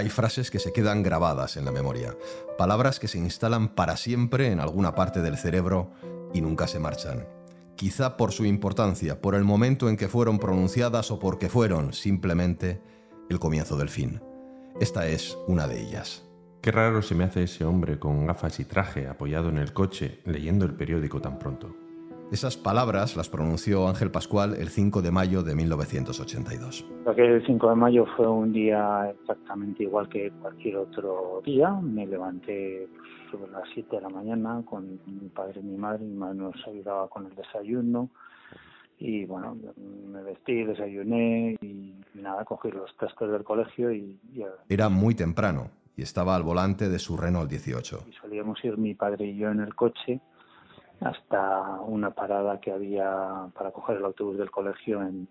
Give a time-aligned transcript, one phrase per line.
[0.00, 2.16] Hay frases que se quedan grabadas en la memoria,
[2.56, 5.90] palabras que se instalan para siempre en alguna parte del cerebro
[6.32, 7.28] y nunca se marchan.
[7.76, 12.80] Quizá por su importancia, por el momento en que fueron pronunciadas o porque fueron simplemente
[13.28, 14.22] el comienzo del fin.
[14.80, 16.24] Esta es una de ellas.
[16.62, 20.22] Qué raro se me hace ese hombre con gafas y traje apoyado en el coche
[20.24, 21.76] leyendo el periódico tan pronto.
[22.32, 26.86] Esas palabras las pronunció Ángel Pascual el 5 de mayo de 1982.
[27.04, 31.70] Aquel 5 de mayo fue un día exactamente igual que cualquier otro día.
[31.82, 32.86] Me levanté
[33.32, 36.04] sobre las 7 de la mañana con mi padre y mi madre.
[36.04, 38.10] Mi madre nos ayudaba con el desayuno.
[39.00, 44.20] Y bueno, me vestí, desayuné y nada, cogí los trastos del colegio y...
[44.68, 48.04] Era muy temprano y estaba al volante de su Renault 18.
[48.08, 50.20] Y solíamos ir mi padre y yo en el coche
[51.00, 55.28] hasta una parada que había para coger el autobús del colegio en,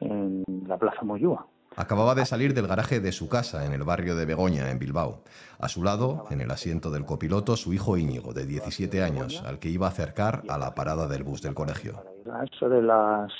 [0.00, 1.46] en la Plaza Moyúa.
[1.76, 5.22] Acababa de salir del garaje de su casa en el barrio de Begoña, en Bilbao.
[5.58, 9.58] A su lado, en el asiento del copiloto, su hijo Íñigo, de 17 años, al
[9.58, 11.94] que iba a acercar a la parada del bus del colegio.
[12.32, 13.32] A eso de las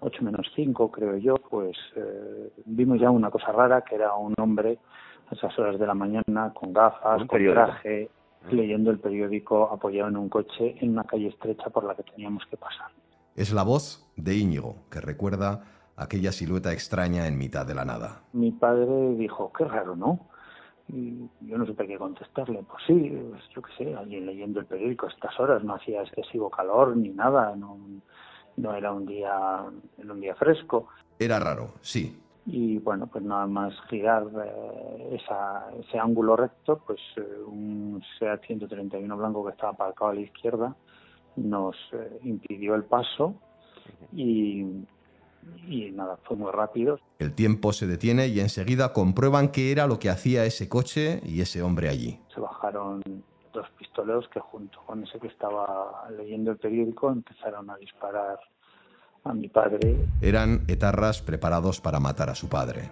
[0.00, 4.34] 8 menos 5, creo yo, pues eh, vimos ya una cosa rara, que era un
[4.38, 4.78] hombre
[5.30, 8.08] a esas horas de la mañana con gafas, con traje,
[8.50, 12.44] leyendo el periódico apoyado en un coche en una calle estrecha por la que teníamos
[12.50, 12.90] que pasar.
[13.36, 15.64] Es la voz de Íñigo, que recuerda
[15.96, 18.22] aquella silueta extraña en mitad de la nada.
[18.32, 20.28] Mi padre dijo, qué raro, ¿no?
[20.88, 22.62] Y yo no supe qué contestarle.
[22.62, 26.02] Pues sí, pues yo qué sé, alguien leyendo el periódico a estas horas, no hacía
[26.02, 27.78] excesivo calor ni nada, no,
[28.56, 29.64] no era un día,
[29.98, 30.88] era un día fresco.
[31.18, 37.00] Era raro, sí, y bueno, pues nada más girar eh, esa, ese ángulo recto, pues
[37.16, 40.76] eh, un SEAT 131 blanco que estaba aparcado a la izquierda
[41.36, 43.34] nos eh, impidió el paso
[44.12, 44.62] y,
[45.66, 46.98] y nada, fue muy rápido.
[47.18, 51.40] El tiempo se detiene y enseguida comprueban qué era lo que hacía ese coche y
[51.40, 52.20] ese hombre allí.
[52.34, 53.02] Se bajaron
[53.52, 58.38] dos pistoleros que junto con ese que estaba leyendo el periódico empezaron a disparar
[59.24, 60.06] a mi padre.
[60.20, 62.90] Eran etarras preparados para matar a su padre.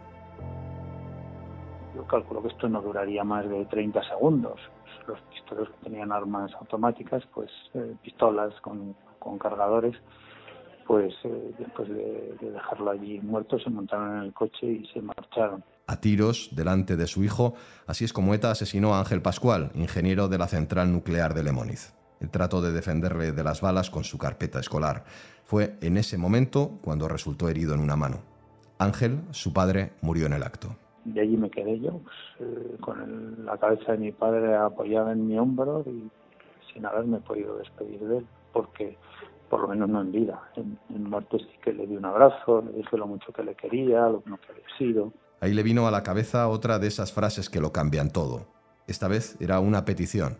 [1.94, 4.58] Yo calculo que esto no duraría más de 30 segundos.
[5.06, 9.96] Los pistoleros que tenían armas automáticas, pues eh, pistolas con, con, cargadores,
[10.86, 15.02] pues eh, después de, de dejarlo allí muerto se montaron en el coche y se
[15.02, 17.54] marcharon a tiros delante de su hijo.
[17.86, 21.92] Así es como ETA asesinó a Ángel Pascual, ingeniero de la central nuclear de Lemoniz.
[22.30, 25.04] Trató de defenderle de las balas con su carpeta escolar.
[25.44, 28.18] Fue en ese momento cuando resultó herido en una mano.
[28.78, 30.76] Ángel, su padre, murió en el acto.
[31.04, 35.38] De allí me quedé yo, pues, con la cabeza de mi padre apoyada en mi
[35.38, 36.10] hombro y
[36.72, 38.96] sin haberme podido despedir de él, porque
[39.50, 40.40] por lo menos no en vida.
[40.56, 43.54] En, en muerte sí que le di un abrazo, le dije lo mucho que le
[43.54, 45.12] quería, lo que había sido.
[45.40, 48.46] Ahí le vino a la cabeza otra de esas frases que lo cambian todo.
[48.86, 50.38] Esta vez era una petición,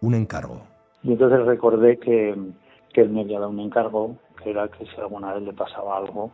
[0.00, 0.71] un encargo.
[1.02, 2.36] Y entonces recordé que,
[2.92, 6.30] que él me había dado un encargo era que si alguna vez le pasaba algo,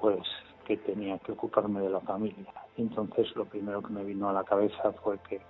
[0.00, 0.20] pues
[0.64, 2.52] que tenía que ocuparme de la familia.
[2.76, 5.40] Y entonces lo primero que me vino a la cabeza fue que,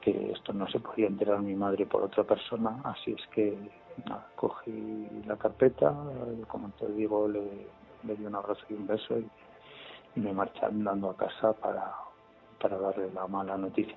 [0.00, 3.56] que esto no se podía enterar mi madre por otra persona, así es que
[4.36, 5.92] cogí la carpeta,
[6.46, 7.42] como te digo, le,
[8.04, 9.28] le di un abrazo y un beso y,
[10.14, 11.92] y me marché andando a casa para,
[12.60, 13.96] para darle la mala noticia.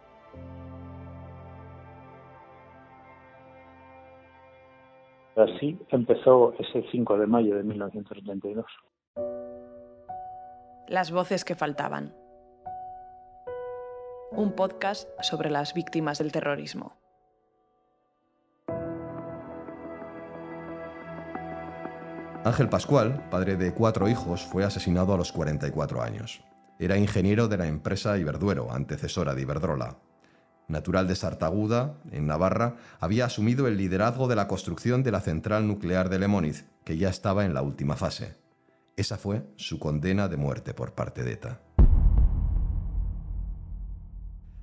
[5.35, 8.65] Así empezó ese 5 de mayo de 1932.
[10.87, 12.13] Las voces que faltaban.
[14.31, 16.97] Un podcast sobre las víctimas del terrorismo.
[22.43, 26.41] Ángel Pascual, padre de cuatro hijos, fue asesinado a los 44 años.
[26.79, 29.99] Era ingeniero de la empresa Iberduero, antecesora de Iberdrola,
[30.71, 35.67] natural de Sartaguda, en Navarra, había asumido el liderazgo de la construcción de la central
[35.67, 38.35] nuclear de Lemoniz, que ya estaba en la última fase.
[38.95, 41.61] Esa fue su condena de muerte por parte de ETA.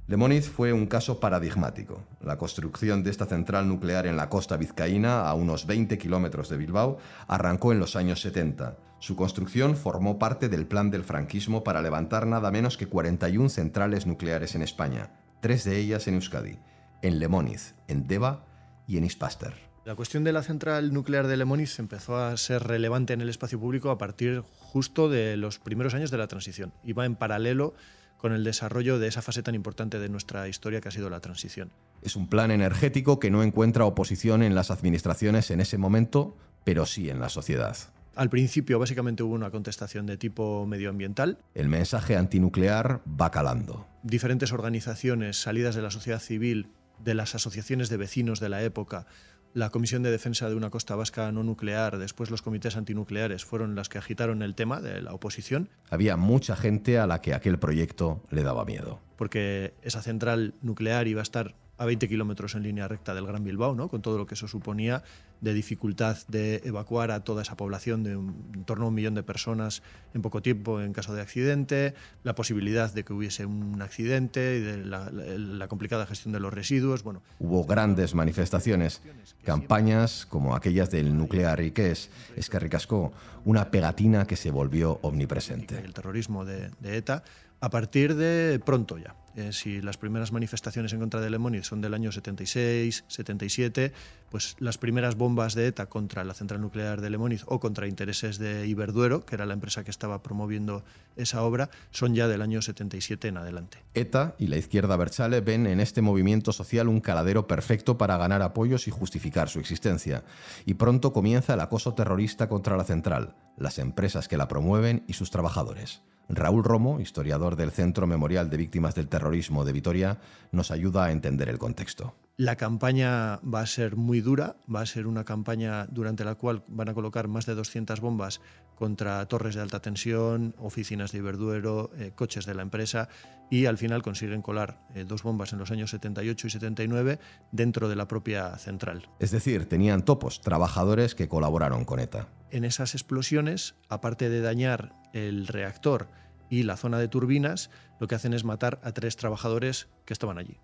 [0.09, 2.03] Lemoniz fue un caso paradigmático.
[2.23, 6.56] La construcción de esta central nuclear en la costa vizcaína, a unos 20 kilómetros de
[6.56, 6.97] Bilbao,
[7.27, 8.79] arrancó en los años 70.
[9.00, 14.06] Su construcción formó parte del plan del franquismo para levantar nada menos que 41 centrales
[14.06, 16.58] nucleares en España, tres de ellas en Euskadi,
[17.02, 18.44] en Lemoniz, en Deva
[18.87, 19.55] y en Ispaster.
[19.85, 23.58] La cuestión de la central nuclear de Lemoniz empezó a ser relevante en el espacio
[23.58, 26.75] público a partir justo de los primeros años de la transición.
[26.85, 27.75] Iba en paralelo
[28.19, 31.20] con el desarrollo de esa fase tan importante de nuestra historia que ha sido la
[31.20, 31.70] transición.
[32.02, 36.85] Es un plan energético que no encuentra oposición en las administraciones en ese momento, pero
[36.85, 37.76] sí en la sociedad.
[38.19, 41.38] Al principio básicamente hubo una contestación de tipo medioambiental.
[41.55, 43.87] El mensaje antinuclear va calando.
[44.03, 46.67] Diferentes organizaciones salidas de la sociedad civil,
[46.99, 49.06] de las asociaciones de vecinos de la época,
[49.55, 53.76] la Comisión de Defensa de una Costa Vasca no nuclear, después los comités antinucleares fueron
[53.76, 55.69] las que agitaron el tema de la oposición.
[55.88, 59.00] Había mucha gente a la que aquel proyecto le daba miedo.
[59.17, 63.45] Porque esa central nuclear iba a estar a 20 kilómetros en línea recta del Gran
[63.45, 63.89] Bilbao, ¿no?
[63.89, 65.03] con todo lo que eso suponía
[65.41, 69.15] de dificultad de evacuar a toda esa población de un, en torno a un millón
[69.15, 69.83] de personas
[70.13, 71.95] en poco tiempo en caso de accidente,
[72.25, 76.41] la posibilidad de que hubiese un accidente y de la, la, la complicada gestión de
[76.41, 77.05] los residuos.
[77.05, 79.01] Bueno, Hubo grandes manifestaciones,
[79.45, 83.13] campañas como aquellas del nuclear y que es, es que ricascó
[83.45, 85.79] una pegatina que se volvió omnipresente.
[85.79, 87.23] El terrorismo de, de ETA
[87.61, 89.15] a partir de pronto ya.
[89.37, 93.93] Eh, si las primeras manifestaciones en contra de Lemoniz son del año 76, 77,
[94.31, 98.39] pues las primeras bombas de ETA contra la central nuclear de Lemoniz o contra intereses
[98.39, 100.85] de Iberduero, que era la empresa que estaba promoviendo
[101.17, 103.79] esa obra, son ya del año 77 en adelante.
[103.95, 108.43] ETA y la izquierda Berchale ven en este movimiento social un caladero perfecto para ganar
[108.43, 110.25] apoyos y justificar su existencia.
[110.67, 115.15] Y pronto comienza el acoso terrorista contra la central, las empresas que la promueven y
[115.15, 116.03] sus trabajadores.
[116.29, 120.19] Raúl Romo, historiador del Centro Memorial de Víctimas del Terrorismo de Vitoria,
[120.53, 122.15] nos ayuda a entender el contexto.
[122.37, 126.62] La campaña va a ser muy dura, va a ser una campaña durante la cual
[126.69, 128.41] van a colocar más de 200 bombas
[128.76, 133.09] contra torres de alta tensión, oficinas de Iberduero, eh, coches de la empresa
[133.50, 137.19] y al final consiguen colar eh, dos bombas en los años 78 y 79
[137.50, 139.11] dentro de la propia central.
[139.19, 142.29] Es decir, tenían topos, trabajadores que colaboraron con ETA.
[142.53, 146.06] En esas explosiones, aparte de dañar el reactor
[146.50, 150.39] y la zona de turbinas, lo que hacen es matar a tres trabajadores que estaban
[150.39, 150.56] allí.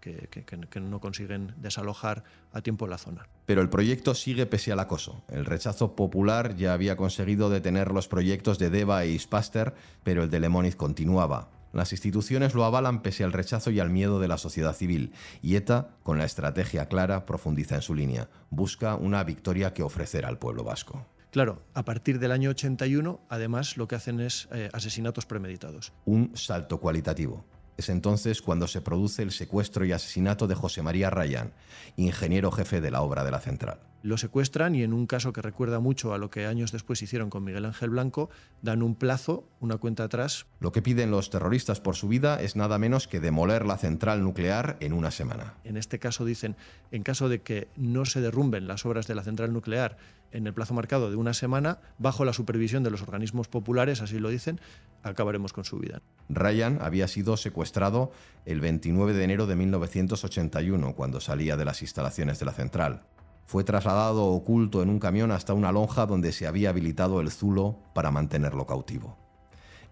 [0.00, 3.28] Que, no consiguen desalojar a tiempo la zona.
[3.46, 5.22] Pero el proyecto sigue pese al acoso.
[5.28, 10.30] El rechazo popular ya había conseguido detener los proyectos de Deva e Ispaster, pero el
[10.30, 11.50] de Lemoniz continuaba.
[11.72, 15.54] Las instituciones lo avalan pese al rechazo y al miedo de la sociedad civil, y
[15.54, 18.28] ETA, con la estrategia clara, profundiza en su línea.
[18.50, 21.06] Busca una victoria que ofrecer al pueblo vasco.
[21.32, 25.94] Claro, a partir del año 81, además, lo que hacen es eh, asesinatos premeditados.
[26.04, 27.42] Un salto cualitativo.
[27.78, 31.54] Es entonces cuando se produce el secuestro y asesinato de José María Rayán,
[31.96, 33.80] ingeniero jefe de la obra de la central.
[34.02, 37.30] Lo secuestran y en un caso que recuerda mucho a lo que años después hicieron
[37.30, 38.28] con Miguel Ángel Blanco,
[38.60, 40.44] dan un plazo, una cuenta atrás.
[40.60, 44.22] Lo que piden los terroristas por su vida es nada menos que demoler la central
[44.22, 45.54] nuclear en una semana.
[45.64, 46.56] En este caso dicen,
[46.90, 49.96] en caso de que no se derrumben las obras de la central nuclear
[50.32, 54.18] en el plazo marcado de una semana, bajo la supervisión de los organismos populares, así
[54.18, 54.60] lo dicen,
[55.02, 56.00] acabaremos con su vida.
[56.28, 58.12] Ryan había sido secuestrado
[58.44, 63.02] el 29 de enero de 1981, cuando salía de las instalaciones de la central.
[63.44, 67.78] Fue trasladado oculto en un camión hasta una lonja donde se había habilitado el Zulo
[67.94, 69.18] para mantenerlo cautivo.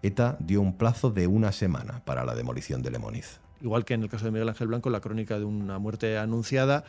[0.01, 3.39] ETA dio un plazo de una semana para la demolición de Lemoniz.
[3.61, 6.83] Igual que en el caso de Miguel Ángel Blanco, la crónica de una muerte anunciada,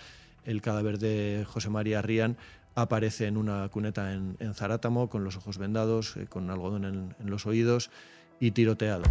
[0.45, 2.37] el cadáver de José María Rían
[2.75, 7.47] aparece en una cuneta en, Zarátamo con los ojos vendados, eh, con algodón en, los
[7.47, 7.91] oídos
[8.41, 9.03] y tiroteado.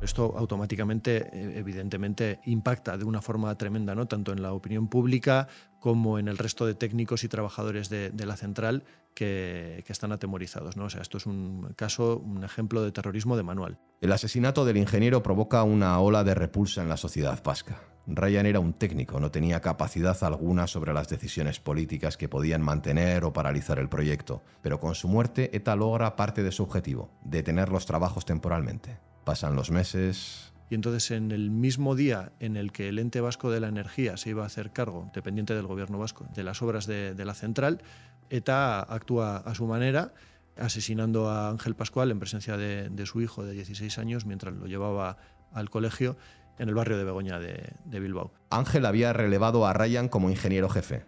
[0.00, 4.06] Esto automáticamente, evidentemente, impacta de una forma tremenda, ¿no?
[4.06, 5.46] tanto en la opinión pública
[5.78, 10.12] como en el resto de técnicos y trabajadores de, de la central que, que, están
[10.12, 10.78] atemorizados.
[10.78, 10.84] ¿no?
[10.84, 13.78] O sea, esto es un caso, un ejemplo de terrorismo de manual.
[14.00, 17.78] El asesinato del ingeniero provoca una ola de repulsa en la sociedad vasca.
[18.16, 23.24] Ryan era un técnico, no tenía capacidad alguna sobre las decisiones políticas que podían mantener
[23.24, 27.68] o paralizar el proyecto, pero con su muerte ETA logra parte de su objetivo, detener
[27.68, 28.98] los trabajos temporalmente.
[29.24, 30.52] Pasan los meses.
[30.70, 34.16] Y entonces en el mismo día en el que el ente vasco de la energía
[34.16, 37.82] se iba a hacer cargo, dependiente del gobierno vasco, de las obras de, la central,
[38.30, 40.14] ETA actúa a su manera,
[40.56, 45.16] asesinando a Ángel Pascual en presencia de, su hijo de 16 años mientras lo llevaba
[45.52, 46.16] al colegio
[46.60, 48.30] en el barrio de Begoña de, de Bilbao.
[48.50, 51.04] Ángel había relevado a Ryan como ingeniero jefe.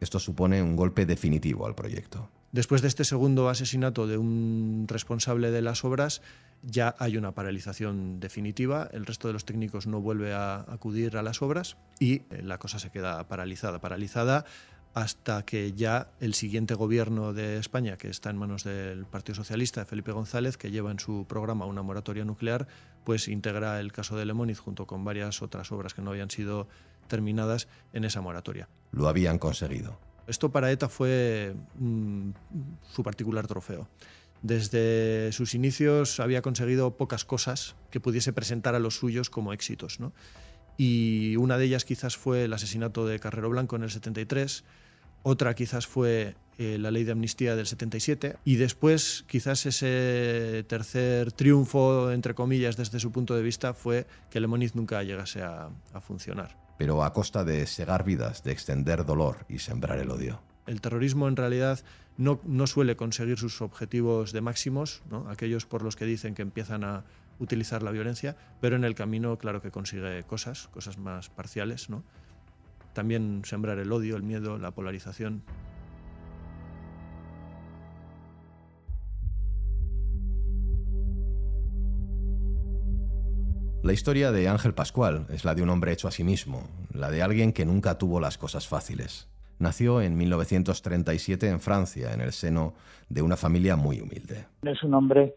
[0.00, 2.28] Esto supone un golpe definitivo al proyecto.
[2.52, 6.22] Después de este segundo asesinato de un responsable de las obras,
[6.62, 11.22] ya hay una paralización definitiva, el resto de los técnicos no vuelve a acudir a
[11.22, 14.44] las obras y la cosa se queda paralizada, paralizada
[14.96, 19.84] hasta que ya el siguiente gobierno de España, que está en manos del Partido Socialista,
[19.84, 22.66] Felipe González, que lleva en su programa una moratoria nuclear,
[23.06, 26.66] pues integra el caso de Lemoniz junto con varias otras obras que no habían sido
[27.06, 28.68] terminadas en esa moratoria.
[28.90, 29.96] Lo habían conseguido.
[30.26, 32.30] Esto para ETA fue mm,
[32.82, 33.88] su particular trofeo.
[34.42, 40.00] Desde sus inicios había conseguido pocas cosas que pudiese presentar a los suyos como éxitos.
[40.00, 40.12] ¿no?
[40.76, 44.64] Y una de ellas quizás fue el asesinato de Carrero Blanco en el 73,
[45.28, 51.32] Otra quizás fue eh, la ley de amnistía del 77 y después quizás ese tercer
[51.32, 55.70] triunfo, entre comillas, desde su punto de vista fue que el Moniz nunca llegase a,
[55.92, 56.56] a funcionar.
[56.78, 60.40] Pero a costa de segar vidas, de extender dolor y sembrar el odio.
[60.68, 61.80] El terrorismo en realidad
[62.16, 65.28] no, no suele conseguir sus objetivos de máximos, ¿no?
[65.28, 67.02] aquellos por los que dicen que empiezan a
[67.40, 72.04] utilizar la violencia, pero en el camino claro que consigue cosas, cosas más parciales, ¿no?
[72.96, 75.42] También sembrar el odio, el miedo, la polarización.
[83.82, 87.10] La historia de Ángel Pascual es la de un hombre hecho a sí mismo, la
[87.10, 89.28] de alguien que nunca tuvo las cosas fáciles.
[89.58, 92.72] Nació en 1937 en Francia, en el seno
[93.10, 94.46] de una familia muy humilde.
[94.62, 95.34] Es un hombre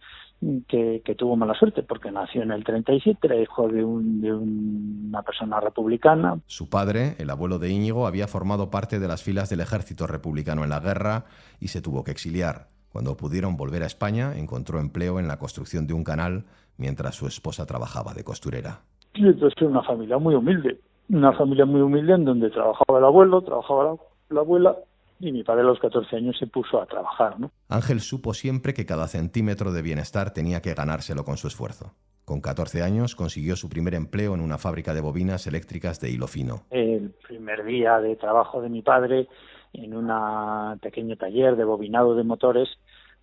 [0.67, 4.33] que, que, tuvo mala suerte porque nació en el 37, era hijo de, un, de
[4.33, 6.39] una persona republicana.
[6.45, 10.63] Su padre, el abuelo de Íñigo, había formado parte de las filas del ejército republicano
[10.63, 11.25] en la guerra
[11.59, 12.67] y se tuvo que exiliar.
[12.91, 16.45] Cuando pudieron volver a España, encontró empleo en la construcción de un canal
[16.77, 18.81] mientras su esposa trabajaba de costurera.
[19.13, 20.79] Y entonces una familia muy humilde,
[21.09, 23.95] una familia muy humilde en donde trabajaba el abuelo, trabajaba la,
[24.29, 24.75] la abuela
[25.19, 27.39] y mi padre a los 14 años se puso a trabajar.
[27.39, 27.51] ¿no?
[27.67, 31.93] Ángel supo siempre que cada centímetro de bienestar tenía que ganárselo con su esfuerzo.
[32.25, 36.27] Con 14 años consiguió su primer empleo en una fábrica de bobinas eléctricas de hilo
[36.27, 36.63] fino.
[36.69, 39.27] El primer día de trabajo de mi padre
[39.73, 42.69] en un pequeño taller de bobinado de motores,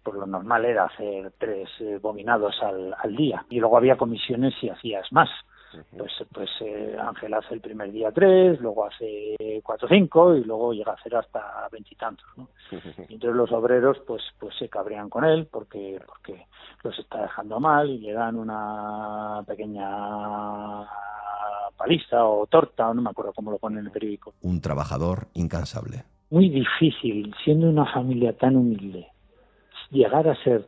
[0.03, 3.45] pues lo normal era hacer tres eh, bobinados al, al día.
[3.49, 5.29] Y luego había comisiones si hacías más
[5.97, 10.45] pues pues eh, Ángel hace el primer día tres, luego hace cuatro o cinco y
[10.45, 12.49] luego llega a hacer hasta veintitantos, ¿no?
[13.09, 16.47] Y entonces los obreros pues pues se cabrean con él porque porque
[16.83, 20.87] los está dejando mal y le dan una pequeña
[21.77, 24.35] paliza o torta, o no me acuerdo cómo lo pone en el periódico.
[24.43, 26.05] Un trabajador incansable.
[26.31, 29.07] Muy difícil, siendo una familia tan humilde,
[29.91, 30.67] llegar a ser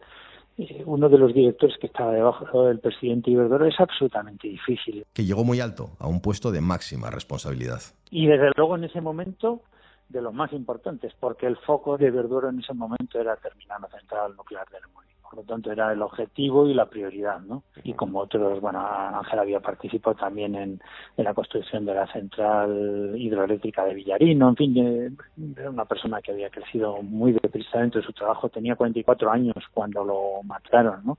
[0.87, 5.07] uno de los directores que estaba debajo del presidente Iberdrola es absolutamente difícil.
[5.13, 7.81] Que llegó muy alto, a un puesto de máxima responsabilidad.
[8.11, 9.63] Y desde luego en ese momento
[10.09, 13.89] de los más importantes, porque el foco de Iberdrola en ese momento era terminar la
[13.89, 15.08] central nuclear de Lemoyne.
[15.29, 17.63] Por lo tanto, era el objetivo y la prioridad, ¿no?
[17.85, 20.81] Y como otros, bueno, Ángel había participado también en,
[21.17, 25.19] la construcción de la central hidroeléctrica de Villarino, en fin,
[25.57, 29.57] era una persona que había crecido muy deprisa dentro de su trabajo, tenía 44 años
[29.75, 31.19] cuando lo mataron, ¿no?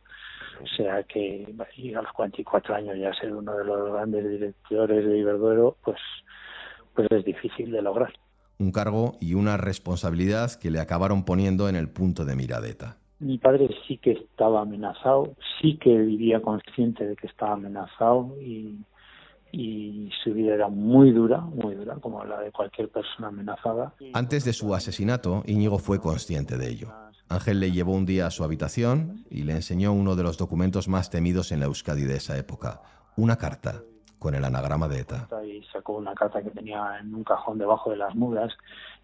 [0.63, 1.55] O sea que
[1.95, 5.99] a los 44 años ya ser uno de los grandes directores de Iberduero, pues,
[6.95, 8.11] pues es difícil de lograr.
[8.57, 13.37] Un cargo y una responsabilidad que le acabaron poniendo en el punto de miradeta mi
[13.37, 18.77] padre sí que estaba amenazado, sí que vivía consciente de que estaba amenazado y,
[19.51, 23.93] y su vida era muy dura, muy dura, como la de cualquier persona amenazada.
[24.13, 26.93] Antes de su asesinato, Íñigo fue consciente de ello.
[27.27, 30.87] Ángel le llevó un día a su habitación y le enseñó uno de los documentos
[30.87, 32.81] más temidos en la Euskadi de esa época,
[33.17, 33.83] una carta
[34.19, 35.27] con el anagrama de ETA.
[35.45, 38.53] Y sacó una carta que tenía en un cajón debajo de las mudas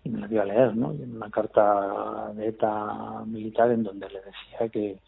[0.03, 0.93] y me la dio a leer, ¿no?
[0.93, 4.99] Y una carta de ETA militar en donde le decía que,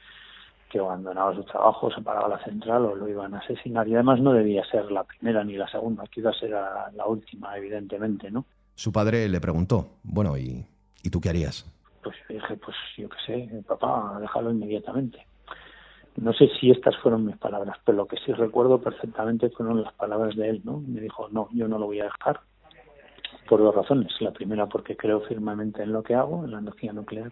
[0.70, 3.88] que abandonaba su trabajo, se paraba la central o lo iban a asesinar.
[3.88, 8.32] Y además no debía ser la primera ni la segunda, quizás era la última, evidentemente,
[8.32, 8.46] ¿no?
[8.76, 10.66] Su padre le preguntó, bueno, ¿y,
[11.04, 11.66] ¿y tú qué harías?
[12.02, 15.26] Pues dije, pues yo qué sé, papá, déjalo inmediatamente.
[16.18, 19.94] No sé si estas fueron mis palabras, pero lo que sí recuerdo perfectamente fueron las
[19.94, 20.80] palabras de él, ¿no?
[20.80, 22.40] Me dijo, no, yo no lo voy a dejar,
[23.48, 24.12] por dos razones.
[24.20, 27.32] La primera porque creo firmemente en lo que hago, en la energía nuclear,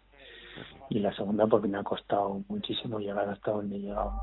[0.89, 4.13] y la segunda porque me ha costado muchísimo llegar hasta donde he llegado.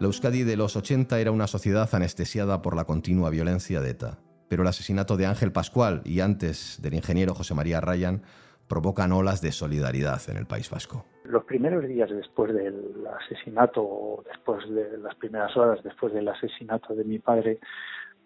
[0.00, 4.18] La Euskadi de los 80 era una sociedad anestesiada por la continua violencia de ETA,
[4.48, 8.22] pero el asesinato de Ángel Pascual y antes del ingeniero José María Ryan
[8.66, 11.04] provocan olas de solidaridad en el País Vasco.
[11.24, 17.04] Los primeros días después del asesinato, después de las primeras horas después del asesinato de
[17.04, 17.60] mi padre,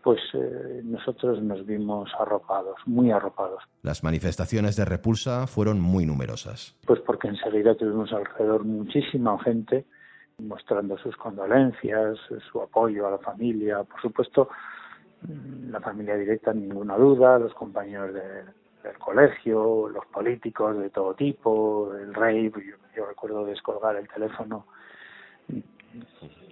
[0.01, 3.65] pues eh, nosotros nos vimos arropados, muy arropados.
[3.83, 6.77] Las manifestaciones de repulsa fueron muy numerosas.
[6.87, 9.87] Pues porque enseguida tuvimos alrededor muchísima gente
[10.39, 12.19] mostrando sus condolencias,
[12.51, 14.49] su apoyo a la familia, por supuesto,
[15.71, 18.45] la familia directa, ninguna duda, los compañeros de,
[18.83, 24.67] del colegio, los políticos de todo tipo, el rey, yo, yo recuerdo descolgar el teléfono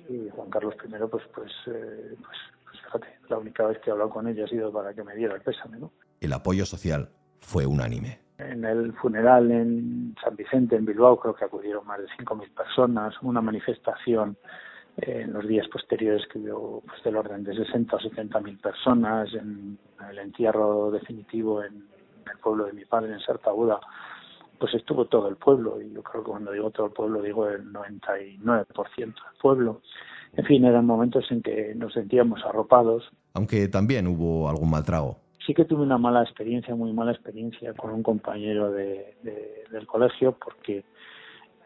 [0.09, 3.93] y Juan Carlos I, pues, pues, eh, pues, pues, fíjate, la única vez que he
[3.93, 5.93] hablado con ella ha sido para que me diera el pésame, ¿no?
[6.21, 7.11] El apoyo social
[7.41, 8.21] fue unánime.
[8.51, 13.15] En el funeral en San Vicente, en Bilbao, creo que acudieron más de 5.000 personas,
[13.23, 14.37] una manifestación
[14.97, 18.59] eh, en los días posteriores que hubo pues, del orden de 60 o 70 mil
[18.59, 19.79] personas, en
[20.11, 21.87] el entierro definitivo en
[22.31, 23.81] el pueblo de mi padre, en Sartaguda,
[24.59, 27.49] pues estuvo todo el pueblo, y yo creo que cuando digo todo el pueblo digo
[27.49, 29.81] el 99% del pueblo.
[30.35, 33.11] En fin, eran momentos en que nos sentíamos arropados.
[33.35, 35.22] Aunque también hubo algún mal trago.
[35.47, 39.17] Sí que tuve una mala experiencia, muy mala experiencia con un compañero de,
[39.71, 40.85] del colegio, porque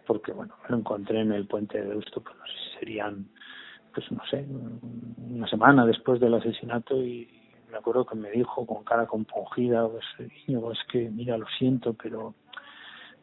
[0.07, 3.27] porque bueno, lo encontré en el puente de Deusto, pues no sé si serían,
[3.93, 4.47] pues no sé,
[5.29, 7.29] una semana después del asesinato y
[7.71, 12.35] me acuerdo que me dijo con cara compungida, pues es que mira, lo siento, pero,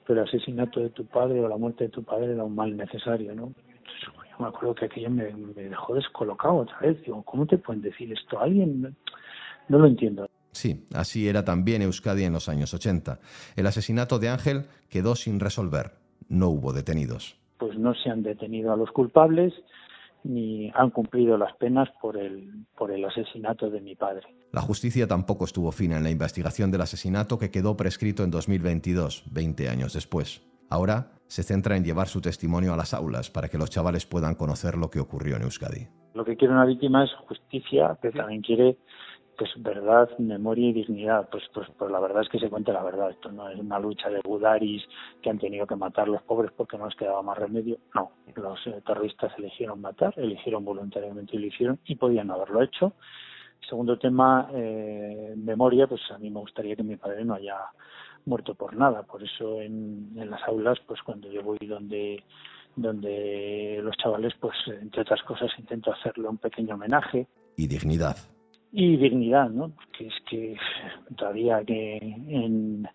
[0.05, 2.75] pero el asesinato de tu padre o la muerte de tu padre era un mal
[2.75, 3.53] necesario, ¿no?
[3.67, 7.57] Entonces, yo me acuerdo que aquello me, me dejó descolocado otra vez, digo, ¿cómo te
[7.57, 8.95] pueden decir esto a alguien?
[9.69, 10.27] No lo entiendo.
[10.53, 13.19] Sí, así era también Euskadi en los años 80.
[13.55, 17.37] El asesinato de Ángel quedó sin resolver no hubo detenidos.
[17.57, 19.53] Pues no se han detenido a los culpables
[20.23, 24.23] ni han cumplido las penas por el, por el asesinato de mi padre.
[24.53, 29.25] La justicia tampoco estuvo fina en la investigación del asesinato que quedó prescrito en 2022,
[29.31, 30.41] 20 años después.
[30.69, 34.35] Ahora se centra en llevar su testimonio a las aulas para que los chavales puedan
[34.35, 35.87] conocer lo que ocurrió en Euskadi.
[36.13, 38.77] Lo que quiere una víctima es justicia, pero también quiere
[39.37, 41.29] pues verdad, memoria y dignidad.
[41.29, 43.11] Pues, pues, pues la verdad es que se cuenta la verdad.
[43.11, 44.83] Esto no es una lucha de budaris
[45.21, 47.77] que han tenido que matar los pobres porque no les quedaba más remedio.
[47.95, 52.93] No, los eh, terroristas eligieron matar, eligieron voluntariamente y lo hicieron y podían haberlo hecho.
[53.67, 57.57] Segundo tema, eh, memoria, pues a mí me gustaría que mi padre no haya
[58.25, 59.03] muerto por nada.
[59.03, 62.23] Por eso en, en las aulas, pues cuando yo voy donde
[62.75, 67.27] donde los chavales, pues entre otras cosas, intento hacerle un pequeño homenaje.
[67.55, 68.32] Y dignidad
[68.73, 69.69] y dignidad, ¿no?
[69.69, 70.57] Porque es que
[71.15, 72.89] todavía que en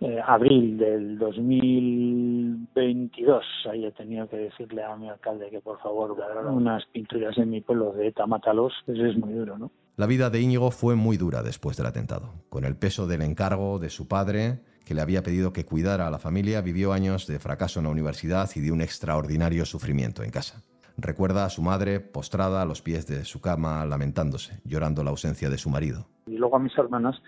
[0.00, 6.50] eh, abril del 2022 haya tenido que decirle a mi alcalde que por favor haga
[6.50, 9.70] unas pinturas en mi pueblo de ETA Mátalos, pues es muy duro, ¿no?
[9.96, 12.32] La vida de Íñigo fue muy dura después del atentado.
[12.48, 16.10] Con el peso del encargo de su padre, que le había pedido que cuidara a
[16.10, 20.32] la familia, vivió años de fracaso en la universidad y de un extraordinario sufrimiento en
[20.32, 20.64] casa.
[20.96, 25.50] Recuerda a su madre postrada a los pies de su cama, lamentándose, llorando la ausencia
[25.50, 26.06] de su marido.
[26.26, 27.20] Y luego a mis hermanas,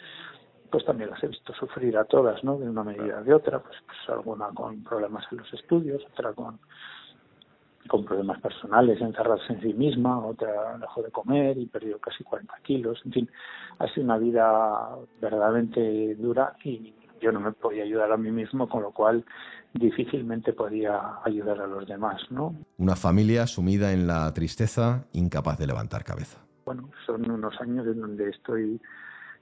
[0.70, 2.58] pues también las he visto sufrir a todas, ¿no?
[2.58, 6.32] De una medida o de otra, pues, pues alguna con problemas en los estudios, otra
[6.32, 6.58] con
[7.86, 12.54] con problemas personales, encerrarse en sí misma, otra dejó de comer y perdió casi 40
[12.62, 13.00] kilos.
[13.04, 13.30] En fin,
[13.78, 18.68] ha sido una vida verdaderamente dura y yo no me podía ayudar a mí mismo,
[18.68, 19.24] con lo cual
[19.72, 22.54] difícilmente podía ayudar a los demás, ¿no?
[22.78, 26.38] Una familia sumida en la tristeza, incapaz de levantar cabeza.
[26.64, 28.80] Bueno, son unos años en donde estoy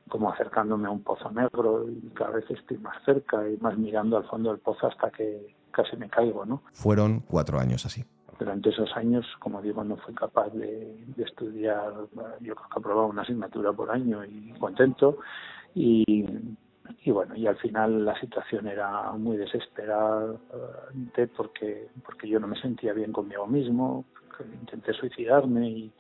[0.09, 4.19] como acercándome a un pozo negro y cada vez estoy más cerca y más mirando
[4.19, 6.63] al fondo del pozo hasta que casi me caigo, ¿no?
[6.73, 8.05] Fueron cuatro años así.
[8.39, 11.93] Durante esos años, como digo, no fui capaz de, de estudiar,
[12.41, 15.19] yo creo que aprobaba una asignatura por año y contento
[15.75, 16.27] y
[17.03, 22.61] y bueno y al final la situación era muy desesperante porque porque yo no me
[22.61, 24.05] sentía bien conmigo mismo
[24.61, 25.92] intenté suicidarme y,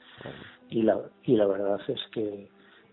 [0.70, 2.50] y la y la verdad es que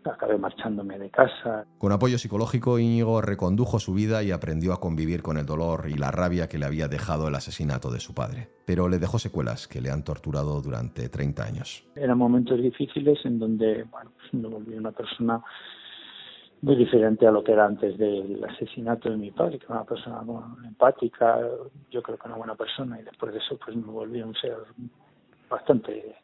[0.10, 1.66] acabé marchándome de casa.
[1.78, 5.94] Con apoyo psicológico, Íñigo recondujo su vida y aprendió a convivir con el dolor y
[5.94, 8.50] la rabia que le había dejado el asesinato de su padre.
[8.66, 11.88] Pero le dejó secuelas que le han torturado durante 30 años.
[11.96, 15.44] Eran momentos difíciles en donde bueno, pues me volví una persona
[16.62, 19.86] muy diferente a lo que era antes del asesinato de mi padre, que era una
[19.86, 20.22] persona
[20.64, 21.40] empática,
[21.90, 24.58] yo creo que una buena persona, y después de eso pues me volví un ser
[25.50, 26.16] bastante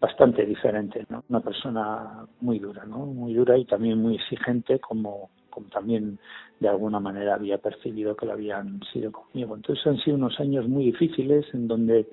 [0.00, 1.24] bastante diferente, ¿no?
[1.28, 2.98] Una persona muy dura, ¿no?
[2.98, 6.18] Muy dura y también muy exigente como, como también
[6.60, 9.56] de alguna manera había percibido que lo habían sido conmigo.
[9.56, 12.08] Entonces han sido unos años muy difíciles en donde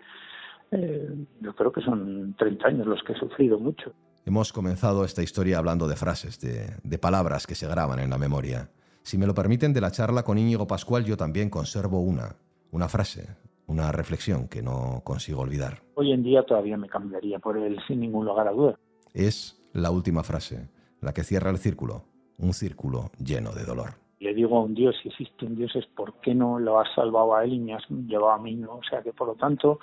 [0.71, 1.10] eh,
[1.41, 3.93] yo creo que son 30 años los que he sufrido mucho.
[4.27, 8.71] Hemos comenzado esta historia hablando de frases, de, palabras que se graban en la memoria.
[9.03, 12.35] Si me lo permiten, de la charla con Íñigo Pascual yo también conservo una,
[12.71, 13.27] una frase,
[13.67, 15.83] una reflexión que no consigo olvidar.
[15.93, 18.79] Hoy en día todavía me cambiaría por él sin ningún lugar a duda.
[19.13, 20.69] Es la última frase,
[21.01, 22.05] la que cierra el círculo,
[22.39, 23.91] un círculo lleno de dolor.
[24.19, 26.88] Le digo a un Dios, si existe un Dios es por qué no lo has
[26.95, 28.77] salvado a él y me has llevado a mí, ¿no?
[28.77, 29.77] O sea que por lo tanto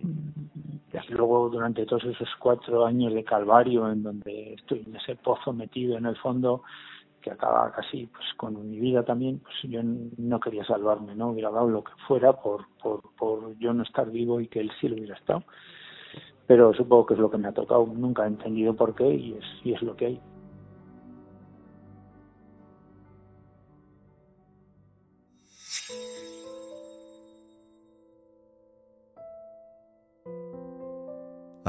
[0.00, 5.52] y luego durante todos esos cuatro años de calvario en donde estoy en ese pozo
[5.52, 6.62] metido en el fondo
[7.20, 11.50] que acaba casi pues con mi vida también pues yo no quería salvarme no hubiera
[11.50, 14.88] dado lo que fuera por por por yo no estar vivo y que él sí
[14.88, 15.42] lo hubiera estado.
[16.46, 17.84] Pero supongo que es lo que me ha tocado.
[17.86, 20.20] Nunca he entendido por qué y es y es lo que hay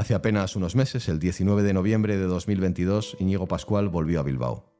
[0.08, 4.72] Hace apenas unos meses, el 19 de noviembre de 2022, Íñigo Pascual volvió a Bilbao.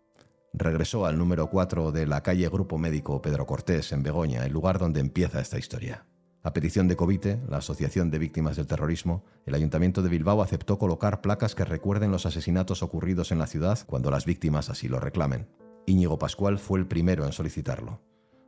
[0.54, 4.78] Regresó al número 4 de la calle Grupo Médico Pedro Cortés, en Begoña, el lugar
[4.78, 6.06] donde empieza esta historia.
[6.42, 10.78] A petición de Covite, la Asociación de Víctimas del Terrorismo, el Ayuntamiento de Bilbao aceptó
[10.78, 14.98] colocar placas que recuerden los asesinatos ocurridos en la ciudad cuando las víctimas así lo
[14.98, 15.46] reclamen.
[15.84, 18.00] Íñigo Pascual fue el primero en solicitarlo.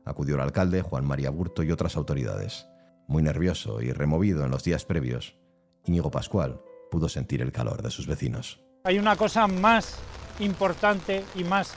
[0.06, 2.68] Acudió el alcalde, Juan María Burto y otras autoridades.
[3.06, 5.36] Muy nervioso y removido en los días previos,
[5.84, 8.60] Íñigo Pascual pudo sentir el calor de sus vecinos.
[8.84, 9.96] Hay una cosa más
[10.38, 11.74] importante y más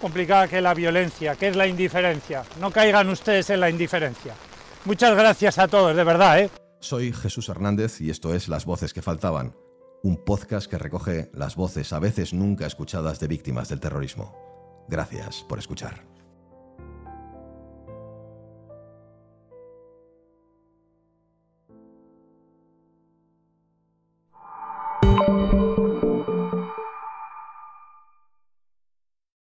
[0.00, 2.42] complicada que la violencia, que es la indiferencia.
[2.60, 4.34] No caigan ustedes en la indiferencia.
[4.84, 6.40] Muchas gracias a todos, de verdad.
[6.40, 6.50] ¿eh?
[6.80, 9.54] Soy Jesús Hernández y esto es Las Voces que Faltaban,
[10.02, 14.86] un podcast que recoge las voces a veces nunca escuchadas de víctimas del terrorismo.
[14.88, 16.19] Gracias por escuchar.